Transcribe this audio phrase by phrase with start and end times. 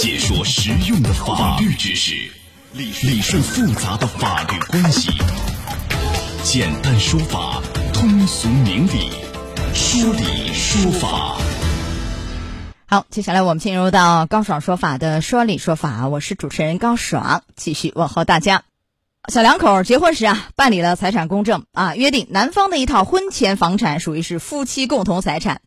[0.00, 2.14] 解说实用的法律知识，
[2.72, 5.10] 理理顺复杂的法律关系，
[6.44, 7.60] 简单说法，
[7.92, 9.10] 通俗明理，
[9.74, 11.36] 说理说法。
[12.86, 18.62] 好，接下来我们进入到高爽说法的说理说法，我是主持人高爽，继续问候大家。
[19.28, 25.60] 小两口结婚时啊，办理了财产公证啊，约定男方的一套婚前房产属于是夫妻共同财产。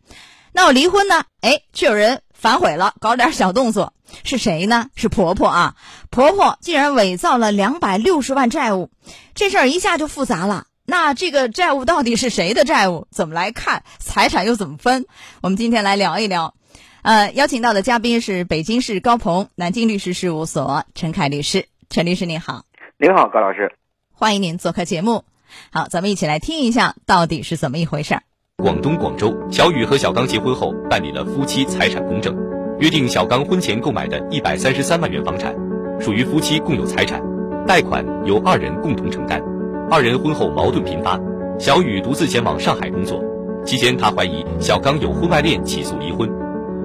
[0.54, 1.26] 那我离婚呢？
[1.42, 3.94] 哎，却有人反悔了，搞点小动作，
[4.24, 4.90] 是谁呢？
[4.96, 5.76] 是婆婆啊！
[6.10, 8.90] 婆婆竟然伪造了两百六十万债务，
[9.36, 10.66] 这事儿一下就复杂了。
[10.84, 13.08] 那这个债务到底是谁的债务？
[13.12, 13.84] 怎么来看？
[14.00, 15.06] 财产又怎么分？
[15.44, 16.56] 我们今天来聊一聊。
[17.04, 21.68] 呃，邀请到的嘉宾是北京市高鹏南京律师事务所陈凯律师。
[21.92, 22.64] 陈律师您好，
[22.98, 23.72] 您好，高老师，
[24.14, 25.26] 欢迎您做客节目。
[25.72, 28.24] 好，咱们一起来听一下到底是怎么一回事儿。
[28.62, 32.36] 广东广州，小雨和小刚结婚后办理了夫妻财产公证，
[32.78, 35.56] 约定小刚婚前购买的一百三十三万元房产
[36.00, 37.20] 属于夫妻共有财产，
[37.66, 39.42] 贷款由二人共同承担。
[39.90, 41.20] 二人婚后矛盾频发，
[41.58, 43.20] 小雨独自前往上海工作，
[43.66, 46.30] 期间她怀疑小刚有婚外恋，起诉离婚。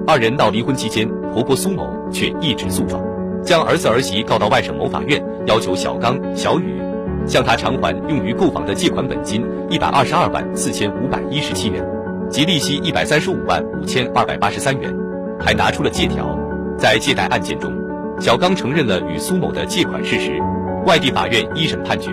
[0.07, 2.99] 二人到离婚期间，婆婆苏某却一直诉状，
[3.43, 6.81] 将儿子儿媳告到外省某法院，要求小刚、小雨
[7.27, 11.85] 向他偿还用于购房的借款本金一百二十二万四千五百一十七元，
[12.29, 14.95] 及利息一百三十五万五千二百八十三元，
[15.39, 16.37] 还拿出了借条。
[16.77, 17.71] 在借贷案件中，
[18.19, 20.39] 小刚承认了与苏某的借款事实，
[20.85, 22.11] 外地法院一审判决，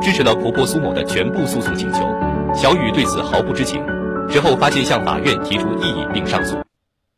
[0.00, 2.00] 支持了婆婆苏某的全部诉讼请求。
[2.54, 3.84] 小雨对此毫不知情，
[4.28, 6.63] 之后发现向法院提出异议并上诉。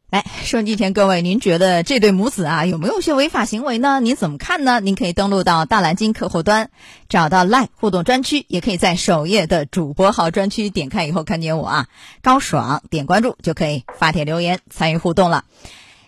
[0.08, 3.98] 来，收音机前各位，您觉得这对母子啊有没有些违法行为呢？
[3.98, 4.78] 您怎么看呢？
[4.78, 6.70] 您可以登录到大蓝鲸客户端，
[7.08, 11.86] 找到 Live 互动专区，也可以在首页的主播号专区点开以后看见我啊，
[12.22, 15.44] 高爽，点关注就可以发帖留言参与互动了。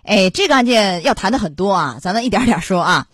[0.04, 3.06] 哎，这个案件要谈的很多啊，咱们一点点说啊。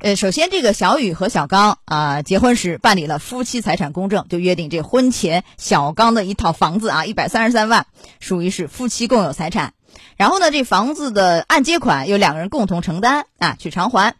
[0.00, 7.86] 呃，首先这个小雨和小刚啊结婚时办理了夫妻财产公证，就约定这婚前小刚的一套房子啊一百三十三万
[8.18, 9.74] 属于是夫妻共有财产。
[10.16, 14.14] 然后呢，这房子的按揭款由两个人共同承担啊，去偿还。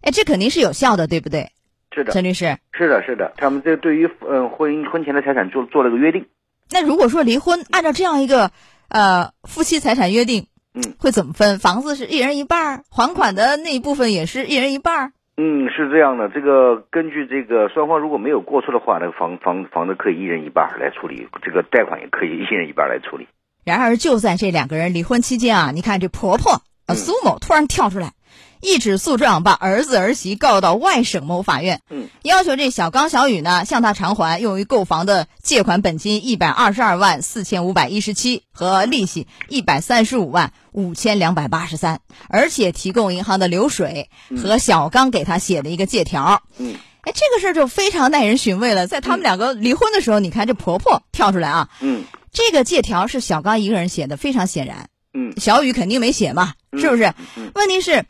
[0.00, 1.50] 哎，这肯定是有效的，对不对？
[1.92, 2.56] 是的，陈律师。
[2.72, 6.26] 是的，是的，他们这对于嗯婚姻婚前的财产做做了个约定。
[6.70, 8.50] 那如果说离婚，按照这样一个
[8.88, 11.58] 呃夫妻财产约定，嗯，会怎么分？
[11.58, 15.12] 房子是一人一半，还款的那一部分也是一人一半。
[15.36, 16.28] 嗯，是这样的。
[16.28, 23.26] 这个根据这个双方如果没有过错的话，那个房房房子可以一人一半来处理，这个贷款也可以一人一半来处理。
[23.68, 28.14] 然而，就在这两个人离婚期间啊，你看这婆婆呃苏某突然跳出来，
[28.60, 44.08] 一纸诉状把儿子儿媳告到外省某法院，嗯，要求这小刚小雨呢向他偿还用于购房的借款本金一百二十二万四千五百一十七和利息一百三十五万五千两百八十三，而且提供银行的流水
[44.42, 48.86] 和小刚给他写的一个借条，嗯，哎，这个事儿就非常耐人寻味了。
[48.86, 52.04] 在他们两个离婚的时候，你看这婆婆跳出来啊，嗯。
[52.38, 57.12] 这个借条是小刚一个人写的，非常显然，嗯，小雨肯定没写嘛，是不是？
[57.56, 58.04] 问题是，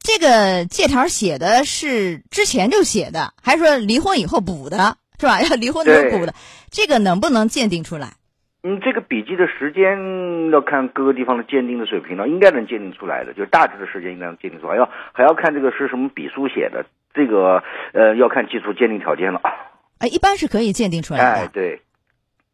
[0.00, 5.42] 这个借条写的是之前就写的，还是说离婚以后补的，是吧？
[5.42, 6.34] 要 离婚的时候补的，
[6.70, 8.14] 这个能不能鉴定出来？
[8.62, 17.62] 嗯，这个笔记的时间要看各个地方的鉴定的水平了，应该能鉴定出来的，就是大致的时间应该能鉴定出来，要还要看这个是什么笔书写的，这个
[17.92, 19.42] 呃要看技术鉴定条件了。
[19.98, 21.26] 哎，一般是可以鉴定出来的。
[21.26, 21.82] 哎，对。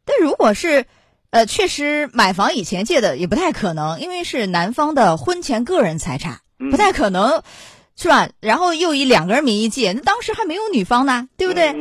[0.05, 0.85] 但如果是。
[1.31, 6.41] 呃，确实买房以前借的也不太可能，因为是男方的婚前个人财产，
[6.73, 7.45] 不太可能，
[7.97, 8.29] 是吧？
[8.41, 11.73] 然后又以两个人名义借，那当时还没有女方呢，对不对？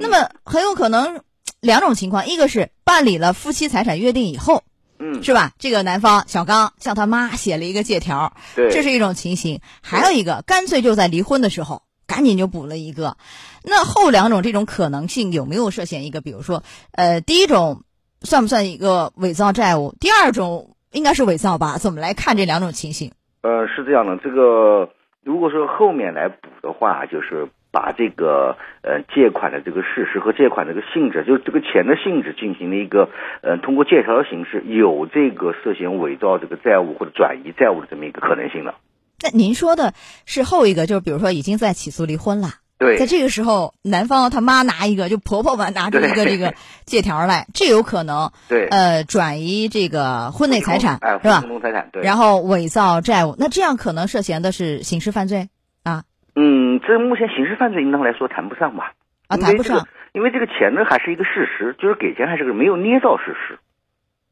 [0.00, 1.20] 那么很有可能
[1.60, 4.62] 两种情况，一个是办理了夫妻财产约定以后，
[4.98, 5.52] 嗯，是吧？
[5.58, 13.18] 这个男方小刚向他妈写了一个借条，对，这是一种情形；还有一个，干脆就在离婚的时候赶紧就补了一个。
[13.64, 16.22] 那后两种这种可能性有没有涉嫌一个？
[16.22, 16.62] 比如说，
[16.92, 17.82] 呃，第一种。
[18.24, 19.94] 算不算一个伪造债务？
[20.00, 21.78] 第二种应该是伪造吧？
[21.78, 23.12] 怎么来看这两种情形？
[23.42, 24.90] 呃，是这样的，这个
[25.22, 33.10] 如果说后面来补的话，就是把这个呃借款的这个事实和借款这个性质，就这个钱的性质进行了一个
[33.42, 38.76] 呃通过借条的形式，有这个涉嫌伪造这个债务或者转移债务的这么一个可能性了。
[39.22, 39.92] 那您说的
[40.24, 42.48] 是后一个，就是比如说已经在起诉离婚了。
[42.76, 46.54] 对，在这个时候，男方他妈拿一个，就婆婆吧拿出一个这个
[46.84, 48.32] 借条来，这有可能。
[48.48, 51.40] 对，呃，转移这个婚内财产是吧？
[51.40, 52.02] 共同财产对。
[52.02, 55.48] 然后伪造债务，那这样可能涉嫌的是刑事犯罪
[55.84, 56.02] 啊？
[56.34, 58.92] 嗯，这目前刑事犯罪应当来说谈不上吧？
[59.28, 63.58] 啊，谈不上，因为这个钱呢还是一个事实，就是给钱还是个没有捏造事实。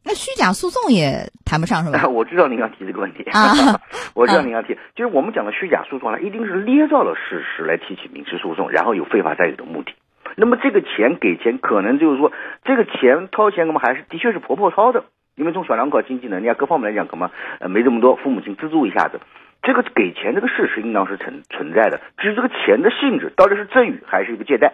[0.05, 2.07] 那虚假诉讼也谈不上是吧？
[2.11, 3.81] 我知道您要提这个问题啊，
[4.15, 9.93] 我知道您要提，就是我们讲的虚假诉讼呢，一定是捏造了事实来提起民事诉讼，然后有非法占有的目的。
[10.35, 12.33] 那么这个钱给钱，可能就是说
[12.65, 15.05] 这个钱掏钱，我们还是的确是婆婆掏的，
[15.37, 19.21] 因为从小两口经济能力啊各方面来讲，可能呃没这么多，父母亲资助一下子，
[19.63, 22.01] 这个给钱这个事实应当是存存在的。
[22.19, 24.73] 只是这个钱的性质到底是赠与还是一个借贷，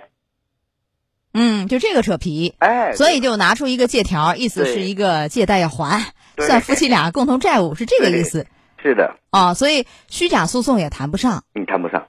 [1.32, 8.46] 嗯，就这个扯皮，哎，所以就拿出一个借条，意思是一个借贷要还，算夫妻俩共同债务，是这个意思。
[8.82, 12.06] 是的，啊，所以虚假诉讼也谈不上，你谈不上，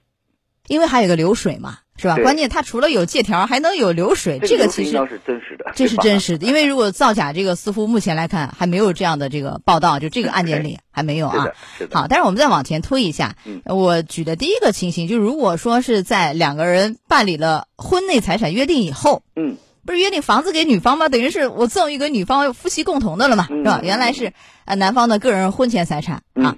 [0.67, 1.79] 因为还有个流水嘛。
[1.99, 2.15] 是吧？
[2.15, 6.47] 关键它除了有借条，还能有流水，这个其实是真实的，这是真实的。
[6.47, 11.47] 因为如果造假，这个似乎目前来看还没有这样的这个报道，就这个案件里 还没有啊。
[11.91, 13.35] 好，但是我们再往前推一下，
[13.65, 21.09] 我举的第一个情形，就如果说是在两个人办理了婚内财产约定以后，嗯，不是约定房子给女方吗？
[21.09, 23.81] 等于是我赠与给女方，夫妻共同的了嘛，是吧？
[23.83, 24.31] 原来是
[24.63, 26.55] 呃男方的个人婚前财产啊。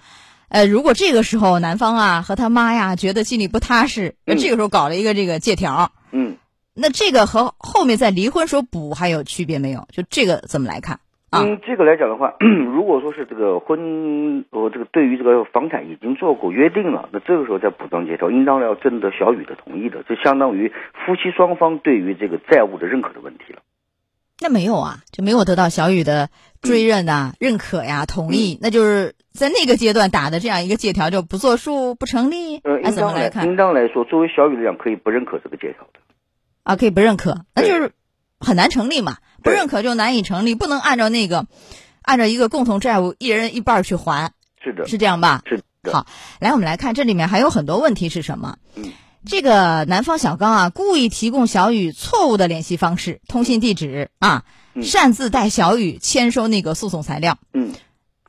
[0.52, 6.36] 呃，如果这个时候男方啊和他妈呀觉得心里不踏实，那这个时候搞了一个这个借条，嗯，
[6.76, 9.88] 那这个和后面在离婚时候补还有区别没有？
[9.94, 11.00] 就这个怎么来看？
[11.32, 20.68] 嗯，这个来讲的话， 如果说是这个婚，呃，这个对于这个房产已经做过约定了，那这个时候再补张借条，应当要征得小雨的同意的，这相当于
[21.06, 23.62] 夫妻双方对于这个债务的认可的问题了。
[24.42, 26.30] 那没有啊，就没有得到小雨的
[26.62, 32.58] 追认呐、认可呀、同意，那就是在那个阶段打的这样一个借条就不作数、不成立。
[32.58, 36.00] 呃，应当来看，应当来说，作为小雨来讲，可以不认可这个借条的。
[36.64, 37.92] 啊，可以不认可，那就是
[38.40, 39.18] 很难成立嘛。
[39.44, 41.46] 不认可就难以成立，不能按照那个，
[42.02, 44.34] 按照一个共同债务一人一半去还。
[44.64, 45.44] 是的，是这样吧？
[45.46, 45.92] 是的。
[45.92, 46.08] 好，
[46.40, 48.58] 来，我们来看这里面还有很多问题是什么？
[48.76, 48.92] 嗯。
[49.26, 54.44] 这个男方小刚啊，故意提供小雨错误的联系方式、通信地址啊，
[54.82, 57.38] 擅自带小雨签收那个诉讼材料。
[57.54, 57.74] 嗯，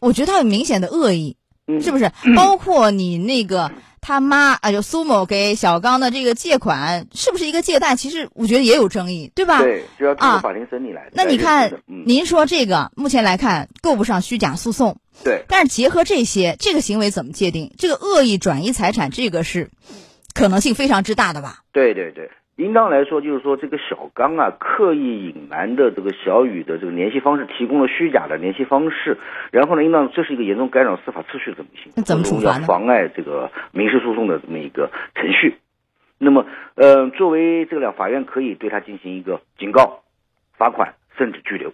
[0.00, 1.36] 我觉得他有明显的恶意，
[1.80, 2.12] 是不是？
[2.36, 3.72] 包括你那个
[4.02, 7.96] 他妈啊，就苏某给小刚的这个借款，是不是一个借贷？
[7.96, 9.62] 其实我觉得也有争议，对吧？
[9.62, 11.08] 对，就要通过法庭审理来。
[11.14, 14.98] 那你看，您说这个目前来看够不上虚假诉讼？
[15.24, 15.44] 对。
[15.48, 17.72] 但是结合这些，这个行为怎么界定？
[17.78, 19.70] 这个恶意转移财产，这个是。
[20.34, 21.62] 可能性非常之大的吧？
[21.72, 29.18] 对对对，应当来说就是说，这个小刚啊，刻意隐瞒的这个小雨的这个联系方式，提供了虚假的联系方式，
[29.50, 32.66] 然后呢，应当这是一个严重干扰司法秩序的这么行为，怎么处罚呢？
[32.66, 35.58] 妨碍这个民事诉讼的这么一个程序。
[36.18, 36.46] 那么，
[36.76, 40.04] 呃，作为这个两法院可以对他进行一个警告、
[40.56, 41.72] 罚款，甚至拘留。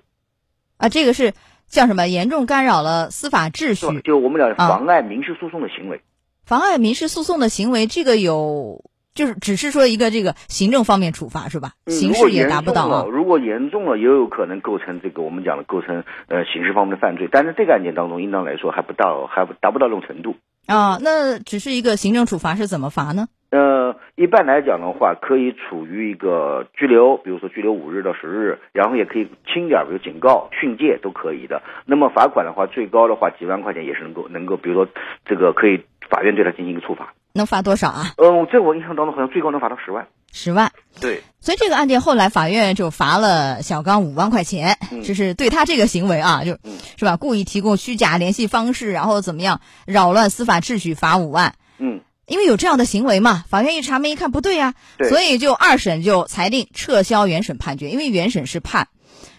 [0.79, 1.33] 啊，这个是
[1.67, 2.07] 叫什么？
[2.07, 6.01] 严重干扰了司法秩序，就我们讲妨碍民事诉讼的行为。
[6.49, 11.73] 妨碍民事诉讼的行为，这个有就是只是说一个这个行政方面处罚是吧？
[11.89, 13.05] 刑事也达不到啊。
[13.07, 17.29] 如果严重了，也有可能构成这个我们讲的构成呃刑事方面的犯罪。
[17.31, 20.37] 但是这个案件当中，应当来说还不到还达不到这种程度
[20.67, 20.97] 啊。
[21.03, 23.27] 那只是一个行政处罚是怎么罚呢？
[23.51, 31.63] 呃，一般来讲的话，可以处于一个拘留，比如说拘留五日到十日，然后也可以轻点，比如警告、训诫都可以的。
[31.85, 34.89] 那么罚款的话，最高的话几万块钱也是能够能够，比如说
[35.27, 35.85] 这个可以。
[36.11, 38.15] 法院对他进行一个处罚，能罚多少啊？
[38.17, 40.07] 嗯，在我印象当中好像最高能罚到十万。
[40.33, 40.71] 十万，
[41.01, 41.23] 对。
[41.41, 46.59] 所以这个案件后来法院就罚了小刚五万块钱，就是对他这个行为啊，就，
[46.97, 47.17] 是吧？
[47.17, 51.55] 故意提供虚假联系方式，然后怎么样扰乱司法秩序，罚五万。
[51.79, 54.75] 嗯，因为有这样的行为嘛，法院一查明一看不对呀，
[55.09, 58.89] 所以就二审就裁定撤销原审判决，因为原审是判。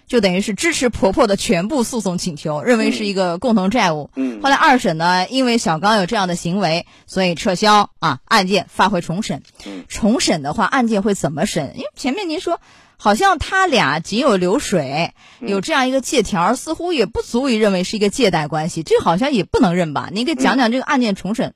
[0.10, 4.10] 就等于是支持婆婆的全部诉讼请求，认为是一个共同债务。
[4.16, 9.44] 嗯，后来二审呢，因为小刚有这样的行为，所以撤销啊，案件发回重审。
[9.68, 11.74] 嗯，重审的话，案件会怎么审？
[11.76, 12.60] 因为前面您说，
[12.98, 20.10] 好像他俩仅有流水，有这样一个借条，似乎也不足以认为是一个借贷关系，这好像也不能认吧？
[20.12, 21.54] 您给讲讲这个案件重审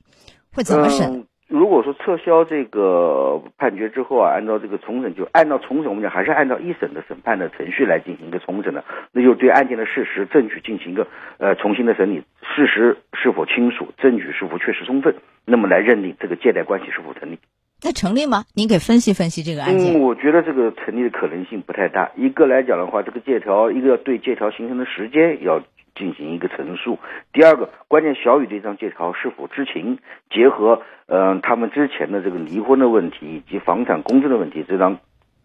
[0.54, 1.26] 会怎么审？
[1.54, 8.82] 如果说撤销这个判决之后啊，按照这个重审，就按照重审，我们讲还是按照一审的审判的程序来进行一个重审的，
[9.12, 11.06] 那就对案件的事实证据进行一个
[11.38, 15.14] 呃重新的审理，事实是否清楚，证据是否确实充分，
[15.46, 17.38] 那么来认定这个借贷关系是否成立。
[17.84, 18.42] 那成立吗？
[18.56, 19.94] 您给分析分析这个案件。
[19.94, 22.10] 嗯，我觉得这个成立的可能性不太大。
[22.16, 25.62] 一个来讲的话，这个借条，一个要对借条形成的时间要。
[25.94, 26.98] 进行一个陈述。
[27.32, 29.98] 第二个关键，小雨这张借条是否知情？
[30.30, 34.98] 结合嗯他们之前的这个离婚的问题以及房产公证的问题，这张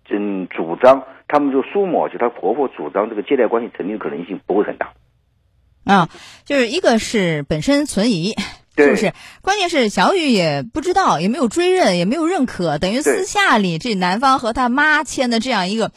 [0.10, 4.94] 嗯主张他们就苏某就她婆婆主张这个借贷关系成立的可能性不会很大。
[5.86, 6.10] 啊，
[6.46, 8.34] 就是一个是本身存疑，
[8.76, 9.14] 是不是？
[9.42, 15.92] 关键是小雨也不知道，也没有追认，也没有认可，等于私下里这男方和他妈签的这样一个。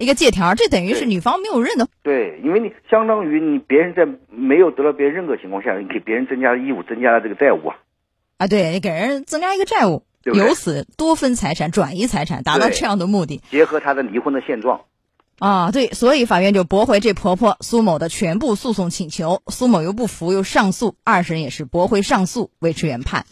[0.00, 1.86] 一个借条，这等于是女方没有认的。
[2.02, 7.76] 对，因为你相当于你别人在没有得到别人认可情况下，你给别人增加了义务，增加了这个债务啊。
[8.38, 13.42] 啊，对，你给人增加一个债务，对对由此多分财产、转移财产，达到这样的目的。
[13.50, 14.80] 结合他的离婚的现状，
[15.40, 23.24] 啊，对，所以法院就驳回这婆婆苏某的全部诉讼请求，苏某又不服，又上诉，二审也是驳回上诉，维持原判。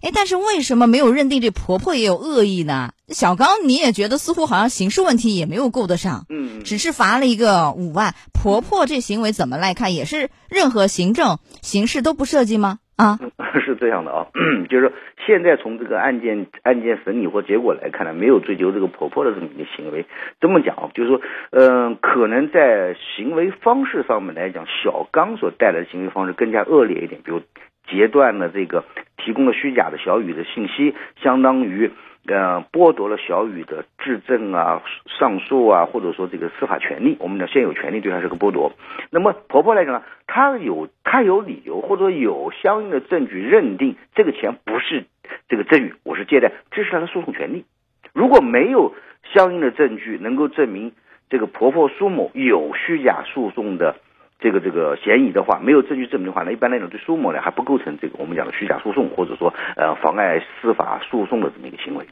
[0.00, 2.92] 哎，但是为什么没有认定这婆婆也有恶意呢？
[3.08, 12.78] 小刚，你也觉得似乎好像刑事问题也没有够得上，嗯，只是罚了一个五万，婆婆这行为怎么来看，也是任何行政、刑事都不涉及吗？
[12.96, 13.18] 啊，
[13.60, 14.26] 是这样的啊，
[14.68, 14.92] 就是说
[15.26, 20.06] 现在从这个案件案件审理或结果来看呢，没有追究这个婆婆的这么一个行为。
[20.40, 27.42] 这么讲啊，就是说，嗯、可能在行为方式上面来讲，小刚所带来的行为方式更加恶劣一点，比如
[27.86, 28.84] 截断了这个
[29.18, 31.90] 提供了虚假的小雨的信息，相当于。
[32.28, 34.82] 呃，剥夺了小雨的质证啊、
[35.18, 38.72] 上诉啊，或者说这个司法权利，我们讲现有权利对他是个剥夺。
[39.10, 45.04] 那么婆婆来讲呢，她有她有理由或者有相应的证据认定这个钱不是
[45.48, 47.64] 这个赠与，我是借贷，这是她的诉讼权利。
[48.12, 48.94] 如果没有
[49.34, 50.92] 相应的证据能够证明
[51.30, 53.96] 这个婆婆苏某有虚假诉讼的
[54.38, 62.06] 这个这个嫌疑的话，没有证据证明的话，那一般来讲对苏某呢还不构成这个我们讲的虚假诉讼，或者说呃妨碍司法诉讼的这么一个行为。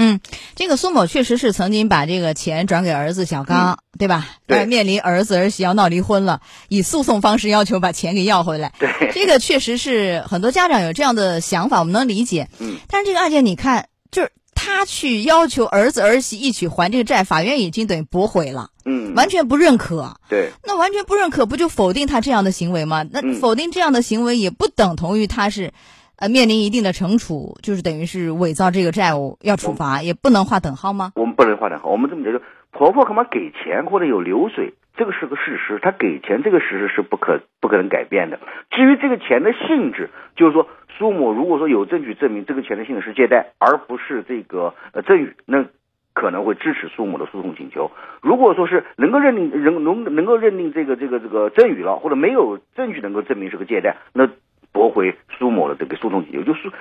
[0.00, 0.20] 嗯，
[0.54, 4.24] 这个苏某确实是曾经把这个钱转给儿子小刚，对吧？
[4.26, 8.72] 嗯对面临儿子儿媳要闹离婚了，以诉讼方式要求把钱给要回来。
[8.78, 12.48] 对，这个确实是很多家长有这样的想法，我们能理解。
[12.60, 20.14] 嗯，但是这个案件你看，就是他去要求儿子儿媳一起还这个债，法院已经等于驳回了，嗯，完全不认可。
[20.28, 23.04] 对，那完全不认可，不就否定他这样的行为吗？
[23.12, 25.72] 那嗯否定这样的行为，也不等同于他是，
[26.16, 31.12] 呃，面临一定的惩处，就是等于是伪造这个债务要处罚，也不能划等号吗？
[31.14, 32.40] 我们不能划等号，我们这么觉得
[32.72, 38.40] 婆婆可能给钱或者有流水，这个是个事实，她给钱这个事实是不可不可能改变的。
[38.70, 40.66] 至于这个钱的性质，就是说
[40.98, 45.64] 苏某如果说有证据证明这个钱的性质是借贷，而不是这个呃赠与，那
[46.18, 47.92] 可能会支持苏某的诉讼请求。
[48.20, 54.28] 如果说是能够认定能能能够认定这个这个这个赠与了，或者没有证据能够证明是个借贷，那
[54.72, 56.72] 驳回苏某的这个诉讼请求，就是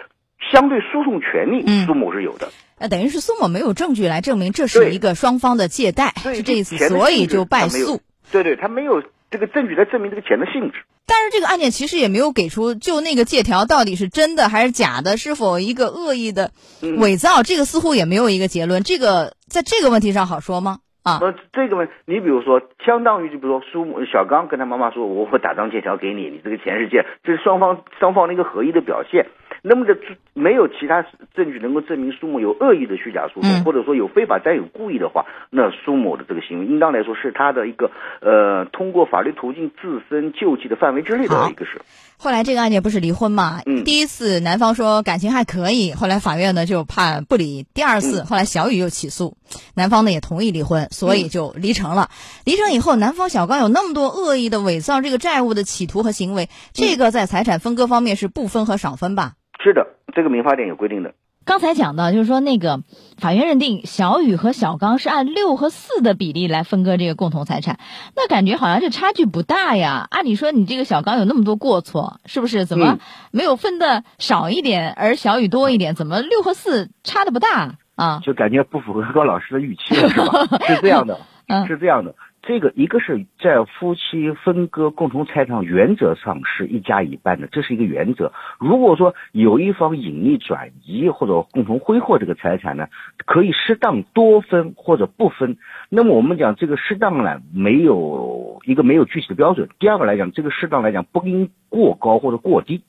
[0.51, 2.49] 相对诉讼权利嗯苏某是有的。
[2.79, 8.01] 呃，等于是苏某没有证据来证明这是一个双方的借贷，是这意思，所以就败诉。
[8.31, 10.83] 对对，他没有这个证据来证明这个钱的性质。
[11.05, 18.83] 但是这个案件其实也没有给出就那个借条到底是真的还是假的，是否一个恶意的嗯伪造，这个似乎也没有一个结论。
[18.83, 20.79] 这个在这个问题上好说吗？
[21.03, 29.27] 啊，那这个问，你比如说，相当于就比如说苏小刚跟他妈妈说，我会打张借条给你，你这个钱是借，这是双方双方的一个合意的表现。
[29.67, 29.97] 那么的
[30.33, 31.05] 没有其他
[31.35, 41.81] 证据能够证明苏某有恶意的虚假诉讼，嗯或者说有非法占有故意的话，那苏某的这个行为应当来说是他的一个呃通过法律途径自身救济的范围之内的一个事。
[42.19, 43.61] 后来这个案件不是离婚嘛？
[43.65, 47.65] 嗯第一次男方说感情还可以，后来法院呢就判不离。
[47.73, 49.37] 第二次，嗯后来小雨又起诉，
[49.75, 52.09] 男方呢也同意离婚，所以就离成了。
[52.45, 59.33] 离成以后，男方小刚有那么多恶意的伪造这个债务的企图和行为，这个在财产分割方面是不分和少分吧？
[59.63, 61.13] 是的，这个民法典有规定的。
[61.45, 62.81] 刚才讲到，就是说那个
[63.17, 67.79] 法院认定小雨和小刚是按六和四的比例来分割这个共同财产，
[68.17, 70.05] 那感觉好像这差距不大呀。
[70.11, 72.65] 按理说你这个小刚有那么多过错，是不是？
[72.65, 72.99] 怎么嗯
[73.31, 75.95] 没有分的少一点，而小雨多一点？
[75.95, 78.19] 怎么六和四差的不大啊？
[78.25, 80.57] 就感觉不符合高老师的预期了，是吧？
[80.67, 82.13] 是这样的，嗯是这样的。
[82.47, 88.31] 这个一个是在夫妻分割共同财产原则上是一家一半的，这是一个原则。
[88.57, 92.87] 如果说有一方隐匿转移或者共同挥霍这个财产呢，
[93.25, 95.57] 可以适当多分或者不分。
[95.89, 99.67] 那么我们讲这个适当呢，没有一个没有具体的标准。
[99.77, 102.81] 第二个来讲，这个适当来讲不应过高或者过低。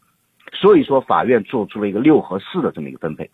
[0.52, 3.32] 所以说，法院做出了一个六和四的这么一个分配，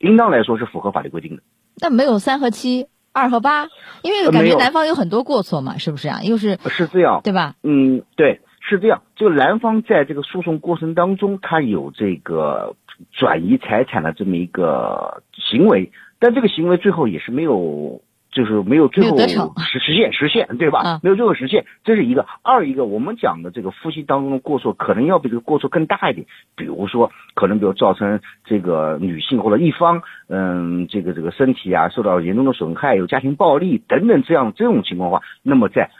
[0.00, 1.42] 应当来说是符合法律规定的。
[1.80, 3.68] 那没有三和七，二和八，
[4.02, 6.22] 因为感觉男方有很多过错嘛，是不是啊？
[6.22, 7.54] 又是是这样，对吧？
[7.62, 9.02] 嗯，对，是这样。
[9.16, 12.74] 这个男方在这个诉讼过程当中，他有这个
[13.12, 18.00] 转移财产的这么一个行为，但这个行为最后也是没有，
[18.32, 20.80] 就是没有最后实实现实现，对吧？
[20.80, 22.26] 啊没有最后实现，这是一个。
[22.42, 26.26] 二一个，我们讲的这个夫妻当中的过错，可能要比这个过错更大一点。
[26.56, 35.90] 比如说，可能比如造成这个女性或者一方，嗯，这个这个身体啊受到严重的损害，有家庭暴力等等这样这种情况的话，那么在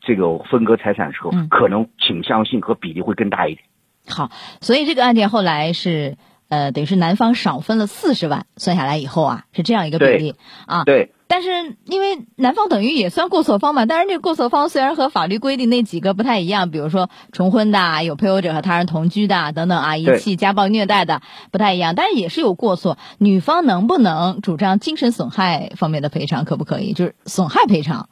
[0.00, 3.66] 这个分割财产的时候，嗯可能倾向性和比例会更大一点。
[4.08, 4.30] 好，
[4.60, 6.16] 所以这个案件后来是
[6.48, 10.34] 呃，等于是男方少分了四十万，算下来以后啊，是这样一个比例
[10.66, 10.84] 啊。
[10.84, 22.96] 对，但是因为男方等于也算过错方嘛，但是这个过错方虽然和法律规定那几个不太一样，比如说重婚的、有配偶者和他人同居的等等啊，遗弃、家暴、虐待的不太一样，但是也是有过错。
[23.18, 26.44] 女方能不能主张精神损害方面的赔偿？
[26.44, 26.92] 可不可以？
[26.92, 28.08] 就是损害赔偿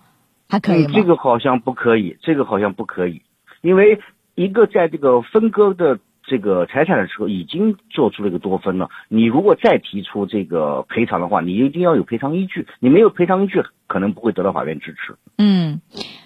[0.49, 0.93] 还可以吗？
[0.95, 3.23] 这个好像不可以，这个好像不可以，
[3.63, 4.01] 因为
[4.35, 5.99] 一个在这个分割的。
[6.27, 15.17] 这个财产的时候已经做出了一个多分了，你如果再提出这个赔偿的话，你一定要有赔偿依据，你没有赔偿依据，可能不会得到法院支持。
[15.37, 15.83] 嗯，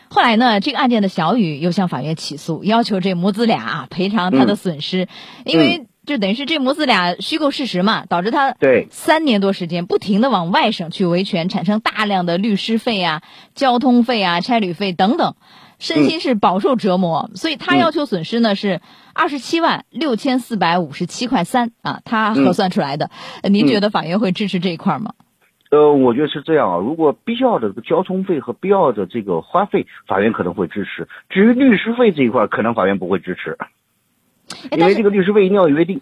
[0.09, 5.09] 后来呢，这个案件的小雨又向法院起诉，要求这母子俩赔偿他的损失，
[5.45, 8.87] 因为就等于是这母子俩虚构事实嘛，导致他对。
[8.91, 13.23] 三年多时间不停的往外省去维权，产生大量的律师费啊、
[13.55, 15.35] 交通费啊、差旅费等等。
[15.79, 18.81] 身心是饱受折磨，所以他要求损失呢是
[19.19, 23.11] 二十七万六千四百五十七块三啊，他核算出来的。
[23.43, 25.15] 您觉得法院会支持这一块吗？
[25.71, 33.59] 呃，我觉得是这样啊，如果必要的交通费和必要的这个花费，法院可能会支持；至于律师费这一块，可能法院不会支持，
[34.71, 36.01] 因为这个律师费一定要约定。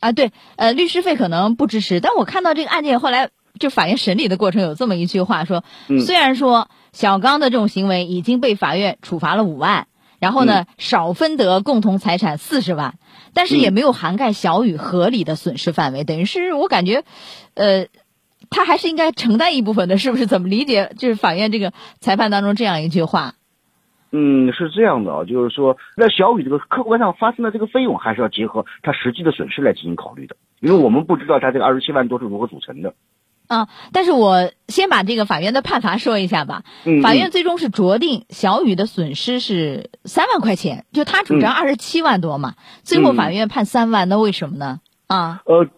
[0.00, 3.30] 啊，对，呃，律师费可能不支持，但我看到这个案件后来。
[3.58, 5.64] 就法院审理的过程有这么一句话说，
[6.04, 9.86] 虽然说小刚的这种行为已经被法院处罚了五万，
[10.26, 12.98] 然后呢少分得共同财产四十万，
[13.32, 17.04] 但是也没有涵盖小雨合理的损失范围，等于是我感觉，
[17.54, 17.86] 呃，
[18.50, 20.26] 他还是应该承担一部分的，是不是？
[20.26, 20.90] 怎么理解？
[20.98, 23.34] 就是法院这个裁判当中这样一句话。
[24.10, 32.94] 嗯，是这样的啊，就是说，那小雨这个客观上发生的这个费用，还是要结合他实际的损失来进行考虑的，因为我们不知道他这个二十七万多是如何组成的。
[33.48, 36.62] 啊，但是我先把这个法院的判罚说一下吧。
[36.84, 44.80] 嗯法院最终是酌定小雨的损失是三万块钱，就他主张二十七万多嘛，最后法院判三万，那为什么呢？
[45.06, 45.68] 啊，呃，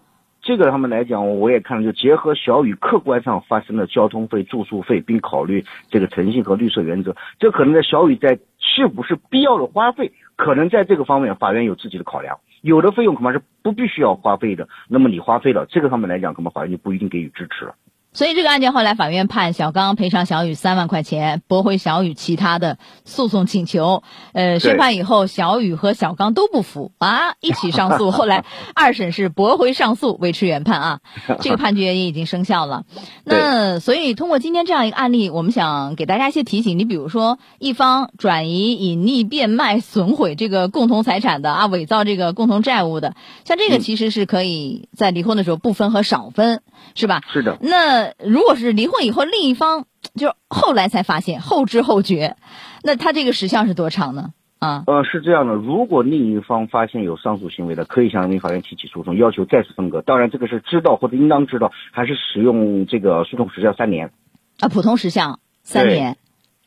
[0.42, 12.38] 这个他们来讲，我也看了，就结合小雨客观上发生的交通费、住宿费，并考虑这个诚信和绿色原则，这可能在小雨在是不是必要的花费，可能在这个方面法院有自己的考量。
[12.62, 17.74] 有的费用恐怕是不必须要花费的，那么你花费了，这个方面来讲，恐怕法院就不一定给予支持了。
[18.18, 24.02] 所以这个案件后来法院判小刚赔偿小雨三万块钱，驳回小雨其他的诉讼请求。
[24.32, 28.10] 呃，宣判以后，小雨和小刚都不服啊， 一起上诉。
[28.10, 31.00] 后来二审是驳回上诉，维持原判啊。
[31.42, 32.86] 这个判决也已经生效了。
[33.22, 36.76] 那所以通过今天这样一个案例，我们想给大家一些提醒。
[36.76, 43.14] 你比如说，一方转移、隐匿、变卖、损毁这个共同财产的啊，伪造这个共同债务的，
[43.44, 46.62] 像这个其实是可以在离婚的时候不分和少分，
[46.96, 47.20] 是吧？
[47.32, 47.56] 是的。
[47.60, 52.36] 那如果是离婚以后，另一方就后来才发现，后知后觉，
[52.82, 54.32] 那他这个时效是多长呢？
[54.58, 60.02] 啊，呃，是这样的，如果另一方发现有上述行为的，可以向人民法院提起诉讼，要求再次分割。
[60.02, 64.10] 当然，这个是知道或者应当知道，还是使用这个诉讼时效三年。
[64.58, 66.16] 啊，普通时效三年。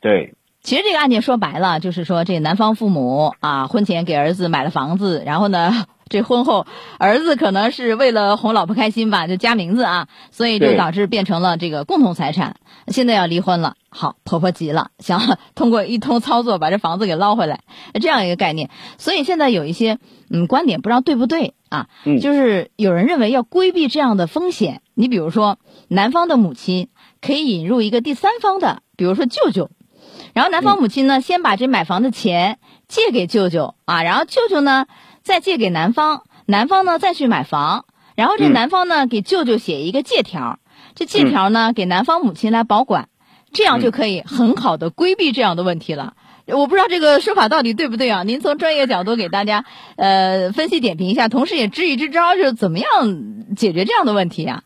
[0.00, 0.34] 对。
[0.62, 5.86] 其实这个案件说白了，就是说这男方父母啊，婚前给儿子买了房子，然后呢。
[6.08, 6.66] 这婚后，
[6.98, 12.56] 儿子可能是为了哄老婆开心吧，就加名字啊，所以就导致变成了这个共同财产。
[12.88, 17.60] 现在要离婚了，好，婆婆急了，想通过一通操作把这房子给捞回来，
[17.94, 18.68] 这样一个概念。
[18.98, 19.98] 所以现在有一些
[20.28, 21.88] 嗯观点，不知道对不对啊？
[22.04, 26.90] 嗯，就是有人认为要规避这样的风险，你比如说男方的母亲
[27.22, 29.70] 可以引入一个第三方的，比如说舅舅，
[30.32, 34.86] 然后男方母亲呢先把这买房的钱借给舅舅啊，然后舅舅呢。
[35.24, 37.84] 再借给男方，男方呢再去买房，
[38.16, 40.58] 然后这男方呢给舅舅写一个借条，
[40.96, 43.08] 这借条呢给男方母亲来保管，
[43.52, 46.14] 这样就可以很好的规避这样的问题了。
[46.46, 48.24] 我不知道这个说法到底对不对啊？
[48.24, 49.64] 您从专业角度给大家
[49.94, 54.64] 呃分析点评一下，同时也支一支招，就是怎么样解决这样的问题呀？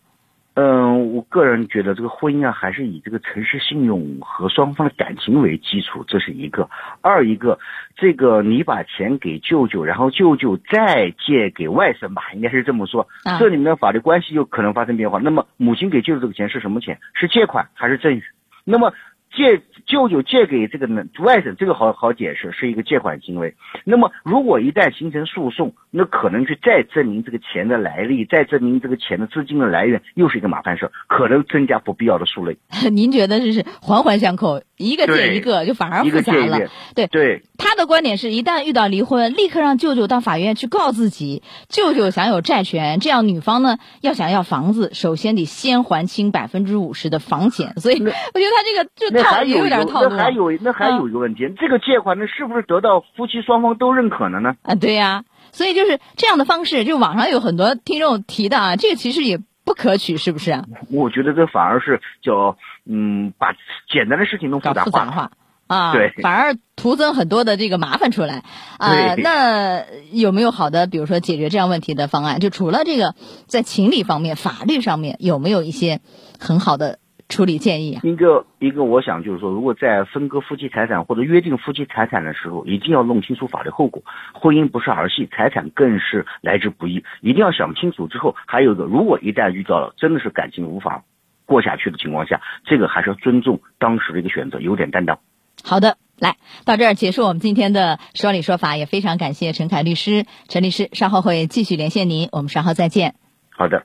[0.56, 6.70] 嗯，我个人觉得这个婚姻啊，还是以这个诚实信用和双方的感情为基础，这是一个。
[7.02, 7.58] 二一个，
[7.94, 13.06] 这个你把钱给舅舅，然后舅舅再借给外甥吧，应该是这么说。
[13.38, 15.18] 这里面的法律关系就可能发生变化。
[15.18, 16.98] 那么母亲给舅舅这个钱是什么钱？
[17.12, 18.22] 是借款还是赠与？
[18.64, 18.94] 那么。
[19.34, 23.54] 借舅舅借给这个呢外甥，这个好好解释，是一个借款行为。
[23.84, 32.56] 那么如果一旦形成诉讼，那可能去再证明这个钱的来历，再证明这个钱的资金的来源，又是一个麻烦事儿，可能增加不必要的数类。
[32.90, 36.58] 您觉得这是环环相扣，一个借一个，就反而复杂了。
[36.94, 37.42] 对对。
[37.58, 47.72] 他的观点是一旦遇到离婚，立刻让舅舅到法院去告自己，舅舅享有债权，这样女方呢要想要房子，首先得先还清百分之五十的房钱。
[47.76, 50.10] 所以我觉得他这个就套也有点套路。
[50.10, 54.54] 那还有那还有一个问题，这个借款呢是不是得到夫妻双方都认可了呢？
[54.62, 60.62] 啊，对呀，所以就是这样的方式，就网上有很多听众提的啊，这个其实也不可取，是不是？
[60.90, 63.52] 我觉得这反而是叫嗯，把
[63.92, 65.30] 简单的事情弄复杂化。
[65.66, 68.44] 啊，对反而徒增很多的这个麻烦出来
[68.78, 68.92] 啊。
[68.92, 72.38] 对那有没有好的，比如说解决这样问题的方案？
[72.38, 73.16] 就除了这个，
[73.48, 75.98] 在情理方面、法律上面，有没有一些
[76.38, 78.00] 很好的处理建议啊？
[78.04, 84.02] 一个一个，我想就是说，如果在分割夫妻财产或者约定夫妻财产的时候，一定要弄清楚法律后果。
[84.32, 88.36] 婚姻不是儿戏，财产更是来之不易，一定要想清楚之后。
[88.46, 91.02] 还有一个，如果一旦遇到了真的是感情无法
[91.44, 95.18] 过下去的情况下，这个还是要尊重当时的一个选择，有点担当。
[95.64, 103.14] 好的，来到这儿结束我们今天的说理说法，也非常感谢陈凯律师、陈律师，稍后会继续连线您，我们稍后再见。
[103.50, 103.84] 好的。